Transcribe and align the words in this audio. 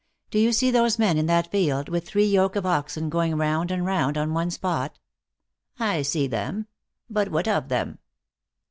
"Do 0.31 0.39
you 0.39 0.51
see 0.51 0.71
those 0.71 0.97
men 0.97 1.19
in 1.19 1.27
that 1.27 1.51
field, 1.51 1.87
with 1.87 2.07
three 2.07 2.25
yoke 2.25 2.55
of 2.55 2.65
oxen 2.65 3.07
going 3.07 3.35
round 3.35 3.69
and 3.69 3.85
round 3.85 4.17
on 4.17 4.33
one 4.33 4.49
spot 4.49 4.97
?""I 5.79 6.01
see 6.01 6.25
them. 6.25 6.65
But 7.07 7.29
what 7.29 7.47
of 7.47 7.69
them 7.69 7.99